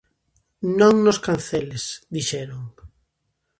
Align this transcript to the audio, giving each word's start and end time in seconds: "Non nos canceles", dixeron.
"Non 0.79 0.93
nos 1.05 1.21
canceles", 1.25 1.83
dixeron. 2.15 2.61